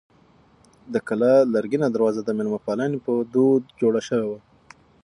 د 0.93 0.95
کلا 1.07 1.33
لرګینه 1.53 1.87
دروازه 1.89 2.21
د 2.23 2.29
مېلمه 2.37 2.59
پالنې 2.65 2.97
په 3.05 3.11
دود 3.33 3.63
جوړه 3.79 4.01
شوې 4.07 4.25
وه. 4.29 4.39